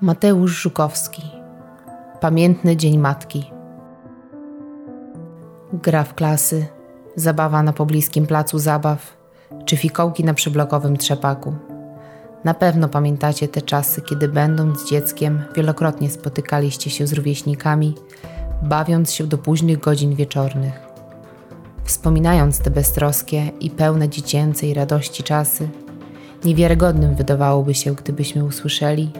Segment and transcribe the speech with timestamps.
[0.00, 1.22] Mateusz Żukowski
[2.20, 3.50] Pamiętny Dzień Matki
[5.72, 6.66] Gra w klasy,
[7.16, 9.16] zabawa na pobliskim placu zabaw
[9.64, 11.54] czy fikołki na przyblokowym trzepaku.
[12.44, 17.94] Na pewno pamiętacie te czasy, kiedy będąc dzieckiem wielokrotnie spotykaliście się z rówieśnikami,
[18.62, 20.80] bawiąc się do późnych godzin wieczornych.
[21.84, 25.68] Wspominając te beztroskie i pełne dziecięcej radości czasy,
[26.44, 29.12] niewiarygodnym wydawałoby się, gdybyśmy usłyszeli,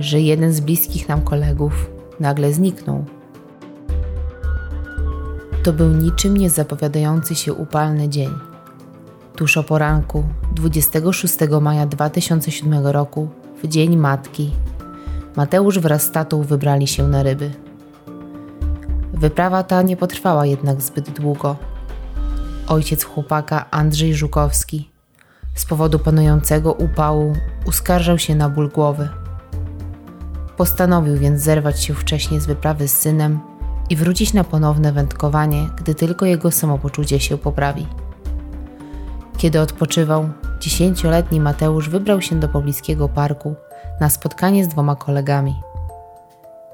[0.00, 3.04] że jeden z bliskich nam kolegów nagle zniknął.
[5.62, 8.30] To był niczym nie zapowiadający się upalny dzień.
[9.36, 10.24] Tuż o poranku
[10.54, 13.28] 26 maja 2007 roku,
[13.62, 14.52] w Dzień Matki,
[15.36, 17.50] Mateusz wraz z tatą wybrali się na ryby.
[19.12, 21.56] Wyprawa ta nie potrwała jednak zbyt długo.
[22.68, 24.90] Ojciec chłopaka, Andrzej Żukowski,
[25.54, 29.08] z powodu panującego upału uskarżał się na ból głowy.
[30.56, 33.40] Postanowił więc zerwać się wcześniej z wyprawy z synem
[33.90, 37.86] i wrócić na ponowne wędkowanie, gdy tylko jego samopoczucie się poprawi.
[39.38, 40.28] Kiedy odpoczywał,
[40.60, 43.54] dziesięcioletni Mateusz wybrał się do pobliskiego parku
[44.00, 45.54] na spotkanie z dwoma kolegami.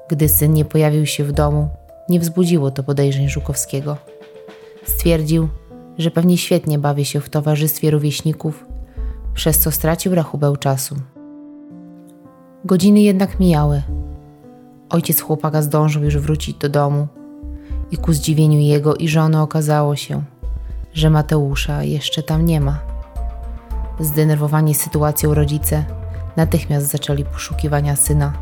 [0.09, 1.69] Gdy syn nie pojawił się w domu,
[2.09, 3.97] nie wzbudziło to podejrzeń Żukowskiego.
[4.83, 5.49] Stwierdził,
[5.97, 8.65] że pewnie świetnie bawi się w towarzystwie rówieśników,
[9.33, 10.95] przez co stracił rachubę czasu.
[12.65, 13.81] Godziny jednak mijały.
[14.89, 17.07] Ojciec chłopaka zdążył już wrócić do domu
[17.91, 20.23] i ku zdziwieniu jego i żony okazało się,
[20.93, 22.79] że Mateusza jeszcze tam nie ma.
[23.99, 25.85] Zdenerwowani sytuacją rodzice
[26.37, 28.33] natychmiast zaczęli poszukiwania syna.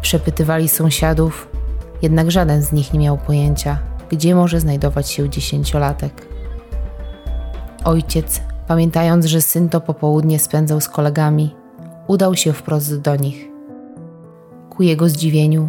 [0.00, 1.48] Przepytywali sąsiadów,
[2.02, 3.78] jednak żaden z nich nie miał pojęcia,
[4.10, 6.28] gdzie może znajdować się dziesięciolatek.
[7.84, 11.59] Ojciec, pamiętając, że syn to popołudnie spędzał z kolegami,
[12.10, 13.48] udał się wprost do nich.
[14.70, 15.68] Ku jego zdziwieniu,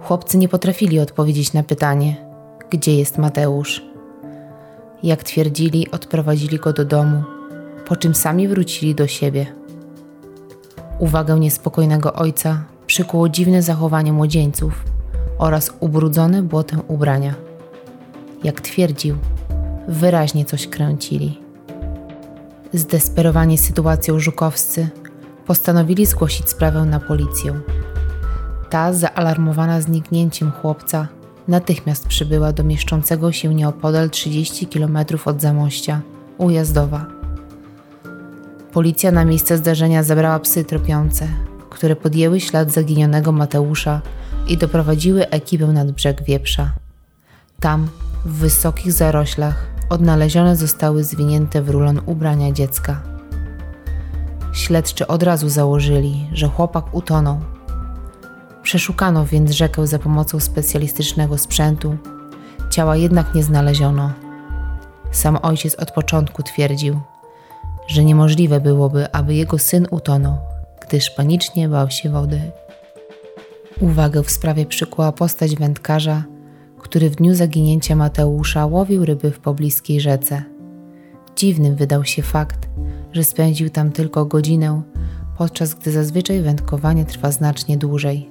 [0.00, 2.16] chłopcy nie potrafili odpowiedzieć na pytanie,
[2.70, 3.82] gdzie jest Mateusz.
[5.02, 7.22] Jak twierdzili, odprowadzili go do domu,
[7.86, 9.46] po czym sami wrócili do siebie.
[10.98, 14.84] Uwagę niespokojnego ojca przykuło dziwne zachowanie młodzieńców
[15.38, 17.34] oraz ubrudzone błotem ubrania.
[18.44, 19.16] Jak twierdził,
[19.88, 21.38] wyraźnie coś kręcili.
[22.72, 24.88] Zdesperowani sytuacją żukowscy
[25.46, 27.60] postanowili zgłosić sprawę na policję.
[28.70, 31.08] Ta, zaalarmowana zniknięciem chłopca,
[31.48, 36.00] natychmiast przybyła do mieszczącego się nieopodal 30 km od Zamościa,
[36.38, 37.06] Ujazdowa.
[38.72, 41.28] Policja na miejsce zdarzenia zabrała psy tropiące,
[41.70, 44.00] które podjęły ślad zaginionego Mateusza
[44.48, 46.72] i doprowadziły ekipę nad brzeg Wieprza.
[47.60, 47.88] Tam,
[48.24, 53.11] w wysokich zaroślach, odnalezione zostały zwinięte w rulon ubrania dziecka.
[54.52, 57.40] Śledczy od razu założyli, że chłopak utonął.
[58.62, 61.96] Przeszukano więc rzekę za pomocą specjalistycznego sprzętu.
[62.70, 64.12] Ciała jednak nie znaleziono.
[65.10, 67.00] Sam ojciec od początku twierdził,
[67.86, 70.38] że niemożliwe byłoby, aby jego syn utonął,
[70.80, 72.40] gdyż panicznie bał się wody.
[73.80, 76.24] Uwagę w sprawie przykuła postać wędkarza,
[76.78, 80.42] który w dniu zaginięcia Mateusza łowił ryby w pobliskiej rzece.
[81.36, 82.68] Dziwnym wydał się fakt,
[83.12, 84.82] że spędził tam tylko godzinę,
[85.38, 88.30] podczas gdy zazwyczaj wędkowanie trwa znacznie dłużej.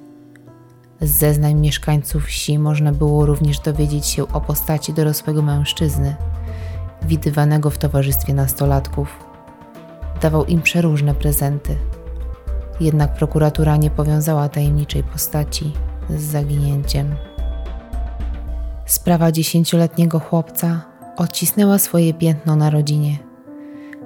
[1.00, 6.16] Z zeznań mieszkańców wsi można było również dowiedzieć się o postaci dorosłego mężczyzny,
[7.02, 9.08] widywanego w towarzystwie nastolatków.
[10.22, 11.76] Dawał im przeróżne prezenty.
[12.80, 15.72] Jednak prokuratura nie powiązała tajemniczej postaci
[16.10, 17.14] z zaginięciem.
[18.86, 20.82] Sprawa dziesięcioletniego chłopca
[21.16, 23.31] odcisnęła swoje piętno na rodzinie.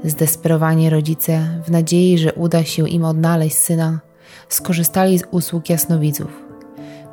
[0.07, 4.01] Zdesperowani rodzice, w nadziei, że uda się im odnaleźć syna,
[4.49, 6.43] skorzystali z usług jasnowidzów,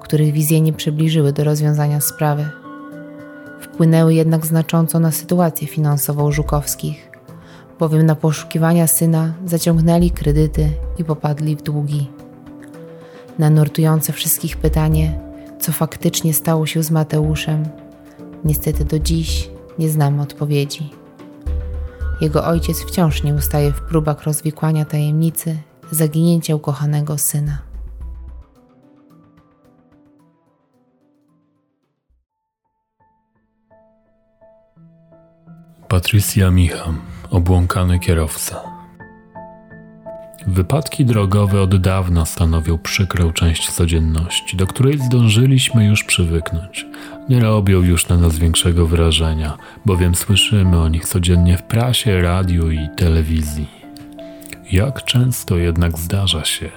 [0.02, 2.50] których wizje nie przybliżyły do rozwiązania sprawy.
[3.62, 7.12] Wpłynęły jednak znacząco na sytuację finansową Żukowskich,
[7.80, 12.07] bowiem na poszukiwania syna zaciągnęli kredyty i popadli w długi.
[13.39, 15.19] Na nurtujące wszystkich pytanie,
[15.60, 17.63] co faktycznie stało się z Mateuszem,
[18.46, 19.50] niestety do dziś
[19.80, 21.02] nie znamy odpowiedzi.
[22.21, 25.57] Jego ojciec wciąż nie ustaje w próbach rozwikłania tajemnicy
[25.92, 27.57] zaginięcia ukochanego syna.
[35.88, 38.82] Patrycja Micham, obłąkany kierowca.
[40.48, 46.86] Wypadki drogowe od dawna stanowią przykrą część codzienności, do której zdążyliśmy już przywyknąć.
[47.30, 52.72] Nie robią już na nas większego wrażenia, bowiem słyszymy o nich codziennie w prasie, radiu
[52.72, 53.68] i telewizji.
[54.72, 56.69] Jak często jednak zdarza się,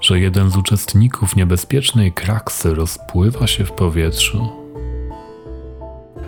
[0.00, 4.48] że jeden z uczestników niebezpiecznej kraksy rozpływa się w powietrzu?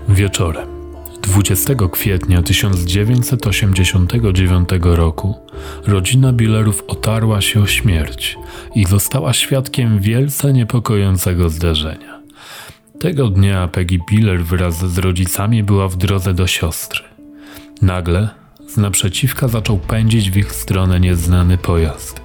[0.09, 0.76] Wieczorem
[1.27, 5.35] 20 kwietnia 1989 roku
[5.87, 8.39] rodzina Billerów otarła się o śmierć
[8.75, 12.21] i została świadkiem wielce niepokojącego zdarzenia.
[13.01, 17.01] Tego dnia Peggy Biller wraz z rodzicami była w drodze do siostry.
[17.83, 18.29] Nagle
[18.69, 22.21] z naprzeciwka zaczął pędzić w ich stronę nieznany pojazd.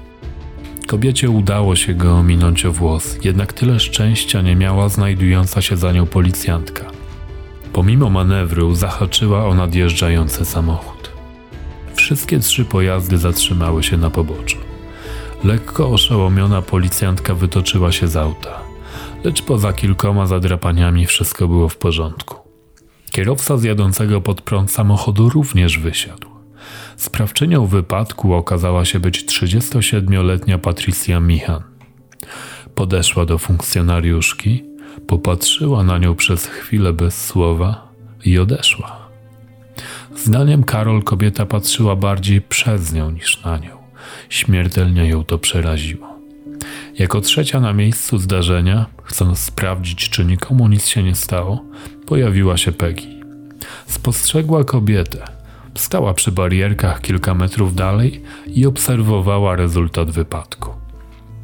[0.87, 5.91] Kobiecie udało się go ominąć o włos, jednak tyle szczęścia nie miała znajdująca się za
[5.91, 6.90] nią policjantka.
[7.73, 11.11] Pomimo manewru zahaczyła o nadjeżdżający samochód.
[11.93, 14.57] Wszystkie trzy pojazdy zatrzymały się na poboczu.
[15.43, 18.59] Lekko oszołomiona policjantka wytoczyła się z auta,
[19.23, 22.35] lecz poza kilkoma zadrapaniami wszystko było w porządku.
[23.11, 26.27] Kierowca zjadącego pod prąd samochodu również wysiadł.
[26.97, 31.63] Sprawczynią wypadku okazała się być 37-letnia Patricia Michan.
[32.75, 34.63] Podeszła do funkcjonariuszki,
[35.07, 37.87] popatrzyła na nią przez chwilę bez słowa
[38.25, 39.09] i odeszła.
[40.15, 43.77] Zdaniem Karol kobieta patrzyła bardziej przez nią niż na nią.
[44.29, 46.19] Śmiertelnie ją to przeraziło.
[46.99, 51.63] Jako trzecia na miejscu zdarzenia, chcąc sprawdzić, czy nikomu nic się nie stało,
[52.05, 53.07] pojawiła się Peggy.
[53.87, 55.25] Spostrzegła kobietę.
[55.75, 60.69] Stała przy barierkach kilka metrów dalej i obserwowała rezultat wypadku.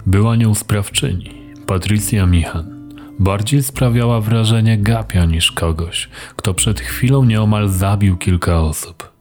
[0.06, 1.32] Była nią sprawczyni,
[1.66, 2.77] Patricia Michan.
[3.20, 9.12] Bardziej sprawiała wrażenie gapia niż kogoś, kto przed chwilą nieomal zabił kilka osób.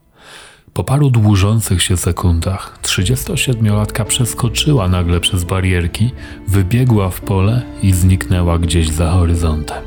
[0.73, 6.11] Po paru dłużących się sekundach 37-latka przeskoczyła nagle przez barierki,
[6.47, 9.83] wybiegła w pole i zniknęła gdzieś za horyzontem.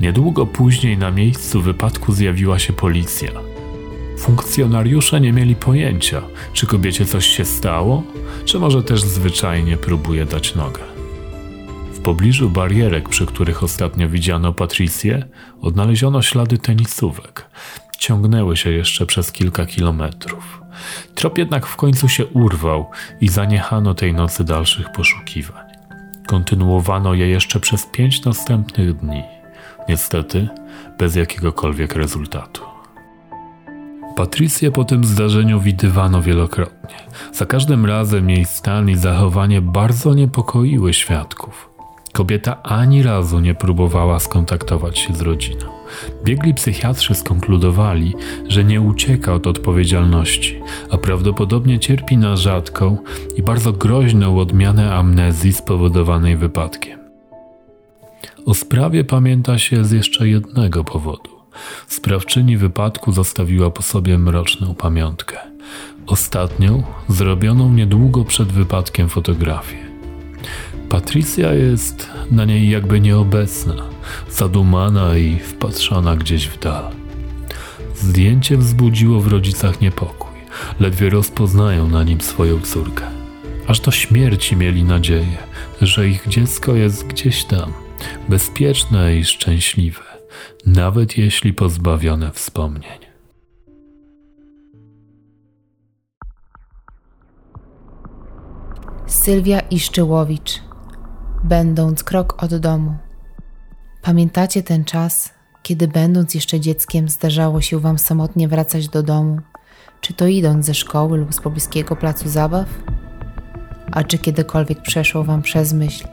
[0.00, 3.30] Niedługo później na miejscu wypadku zjawiła się policja.
[4.18, 6.22] Funkcjonariusze nie mieli pojęcia,
[6.52, 8.02] czy kobiecie coś się stało,
[8.44, 10.97] czy może też zwyczajnie próbuje dać nogę.
[12.08, 15.24] Pobliżu barierek, przy których ostatnio widziano Patricję,
[15.60, 17.50] odnaleziono ślady tenisówek.
[17.98, 20.62] Ciągnęły się jeszcze przez kilka kilometrów.
[21.14, 22.90] Trop jednak w końcu się urwał
[23.20, 25.66] i zaniechano tej nocy dalszych poszukiwań.
[26.26, 29.22] Kontynuowano je jeszcze przez pięć następnych dni.
[29.88, 30.48] Niestety,
[30.98, 32.62] bez jakiegokolwiek rezultatu.
[34.16, 36.96] Patrycję po tym zdarzeniu widywano wielokrotnie.
[37.32, 41.67] Za każdym razem jej stan i zachowanie bardzo niepokoiły świadków.
[42.18, 45.64] Kobieta ani razu nie próbowała skontaktować się z rodziną.
[46.24, 48.14] Biegli psychiatrzy skonkludowali,
[48.48, 50.60] że nie ucieka od odpowiedzialności,
[50.90, 52.98] a prawdopodobnie cierpi na rzadką
[53.36, 56.98] i bardzo groźną odmianę amnezji spowodowanej wypadkiem.
[58.46, 61.30] O sprawie pamięta się z jeszcze jednego powodu.
[61.88, 65.36] Sprawczyni wypadku zostawiła po sobie mroczną pamiątkę.
[66.06, 69.87] Ostatnią, zrobioną niedługo przed wypadkiem fotografię.
[70.88, 73.74] Patricia jest na niej jakby nieobecna,
[74.30, 76.90] zadumana i wpatrzona gdzieś w dal.
[77.94, 80.38] Zdjęcie wzbudziło w rodzicach niepokój,
[80.80, 83.04] ledwie rozpoznają na nim swoją córkę.
[83.66, 85.36] Aż do śmierci mieli nadzieję,
[85.82, 87.72] że ich dziecko jest gdzieś tam,
[88.28, 90.02] bezpieczne i szczęśliwe,
[90.66, 92.98] nawet jeśli pozbawione wspomnień.
[99.06, 100.67] Sylwia Iszczyłowicz
[101.44, 102.94] będąc krok od domu.
[104.02, 105.30] Pamiętacie ten czas,
[105.62, 109.38] kiedy będąc jeszcze dzieckiem zdarzało się Wam samotnie wracać do domu,
[110.00, 112.66] czy to idąc ze szkoły lub z pobliskiego placu zabaw?
[113.92, 116.08] A czy kiedykolwiek przeszło Wam przez myśl,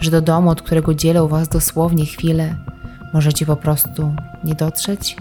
[0.00, 2.56] że do domu, od którego dzielą Was dosłownie chwilę,
[3.14, 5.16] możecie po prostu nie dotrzeć?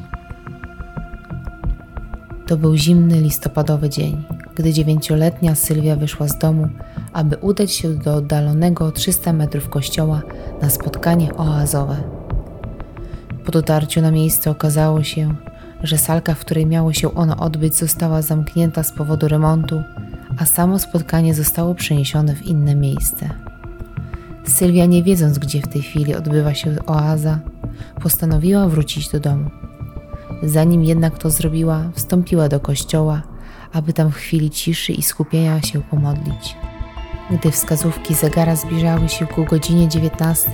[2.48, 4.24] To był zimny listopadowy dzień,
[4.56, 6.70] gdy dziewięcioletnia Sylwia wyszła z domu
[7.14, 10.22] aby udać się do oddalonego 300 metrów kościoła
[10.62, 11.98] na spotkanie oazowe.
[13.46, 15.36] Po dotarciu na miejsce okazało się,
[15.84, 19.82] że salka, w której miało się ono odbyć, została zamknięta z powodu remontu,
[20.38, 23.30] a samo spotkanie zostało przeniesione w inne miejsce.
[24.48, 27.40] Sylwia, nie wiedząc, gdzie w tej chwili odbywa się oaza,
[28.02, 29.50] postanowiła wrócić do domu.
[30.44, 33.22] Zanim jednak to zrobiła, wstąpiła do kościoła,
[33.74, 36.56] aby tam w chwili ciszy i skupienia się pomodlić.
[37.32, 40.50] Gdy wskazówki zegara zbliżały się ku godzinie 19,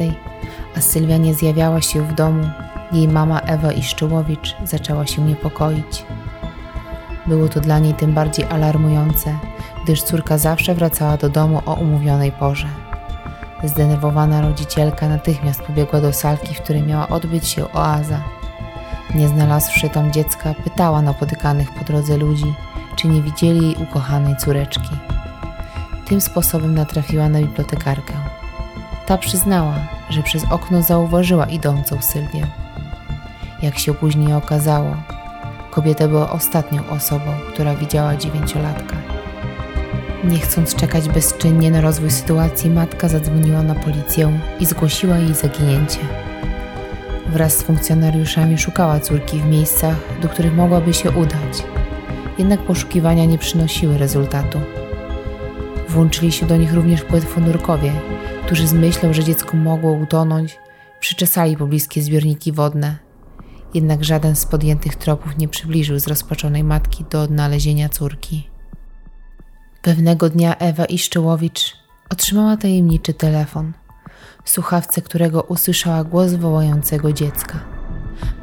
[0.77, 2.49] a Sylwia nie zjawiała się w domu,
[2.91, 6.05] jej mama Ewa Iszczyłowicz zaczęła się niepokoić.
[7.25, 9.37] Było to dla niej tym bardziej alarmujące,
[9.83, 12.67] gdyż córka zawsze wracała do domu o umówionej porze.
[13.63, 18.19] Zdenerwowana rodzicielka natychmiast pobiegła do salki, w której miała odbyć się oaza.
[19.15, 22.53] Nie znalazłszy tam dziecka, pytała napotykanych po drodze ludzi,
[22.95, 25.12] czy nie widzieli jej ukochanej córeczki.
[26.05, 28.13] Tym sposobem natrafiła na bibliotekarkę.
[29.05, 29.75] Ta przyznała,
[30.09, 32.47] że przez okno zauważyła idącą Sylwię.
[33.61, 34.95] Jak się później okazało,
[35.71, 38.95] kobieta była ostatnią osobą, która widziała dziewięciolatka.
[40.23, 45.99] Nie chcąc czekać bezczynnie na rozwój sytuacji, matka zadzwoniła na policję i zgłosiła jej zaginięcie.
[47.27, 51.63] Wraz z funkcjonariuszami szukała córki w miejscach, do których mogłaby się udać.
[52.37, 54.59] Jednak poszukiwania nie przynosiły rezultatu.
[55.93, 57.93] Włączyli się do nich również płetwonurkowie,
[58.45, 60.59] którzy z myślą, że dziecko mogło utonąć,
[60.99, 62.97] przyczesali pobliskie zbiorniki wodne.
[63.73, 68.49] Jednak żaden z podjętych tropów nie przybliżył zrozpaczonej matki do odnalezienia córki.
[69.81, 71.75] Pewnego dnia Ewa Iszczyłowicz
[72.09, 73.73] otrzymała tajemniczy telefon,
[74.43, 77.59] w słuchawce którego usłyszała głos wołającego dziecka.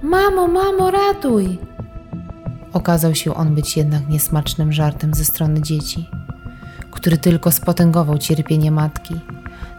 [0.02, 1.59] Mamo, mamo, ratuj!
[2.73, 6.07] Okazał się on być jednak niesmacznym żartem ze strony dzieci,
[6.90, 9.14] który tylko spotęgował cierpienie matki,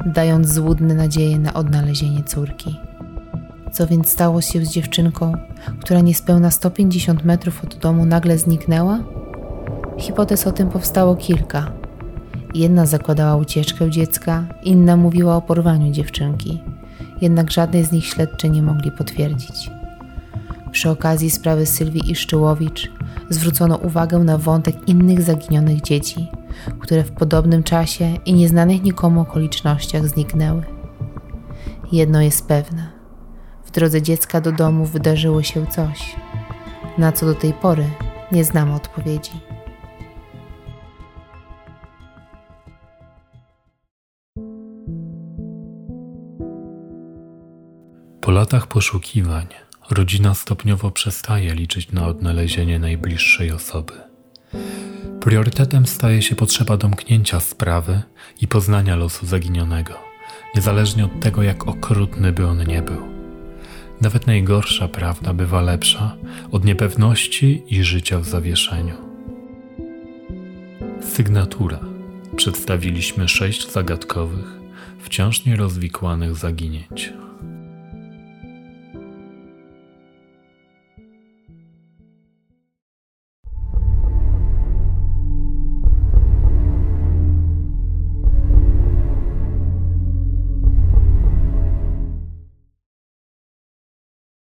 [0.06, 2.76] dając złudne nadzieje na odnalezienie córki.
[3.72, 5.34] Co więc stało się z dziewczynką,
[5.80, 9.00] która niespełna 150 metrów od domu nagle zniknęła?
[9.98, 11.72] Hipotez o tym powstało kilka.
[12.54, 16.64] Jedna zakładała ucieczkę dziecka, inna mówiła o porwaniu dziewczynki,
[17.22, 19.81] jednak żadnej z nich śledczy nie mogli potwierdzić.
[20.72, 22.92] Przy okazji sprawy Sylwii Iszczyłowicz
[23.30, 26.28] zwrócono uwagę na wątek innych zaginionych dzieci,
[26.80, 30.64] które w podobnym czasie i nieznanych nikomu okolicznościach zniknęły.
[31.92, 32.92] Jedno jest pewne:
[33.66, 36.16] w drodze dziecka do domu wydarzyło się coś,
[36.98, 37.86] na co do tej pory
[38.32, 39.32] nie znamy odpowiedzi.
[48.22, 49.48] Po latach poszukiwań
[49.92, 53.94] rodzina stopniowo przestaje liczyć na odnalezienie najbliższej osoby.
[55.20, 58.02] Priorytetem staje się potrzeba domknięcia sprawy
[58.42, 59.94] i poznania losu zaginionego,
[60.56, 63.02] niezależnie od tego, jak okrutny by on nie był.
[64.02, 66.16] Nawet najgorsza prawda bywa lepsza
[66.52, 68.96] od niepewności i życia w zawieszeniu.
[71.02, 71.80] Sygnatura.
[72.36, 74.60] Przedstawiliśmy sześć zagadkowych,
[75.00, 77.14] wciąż nierozwikłanych zaginięć.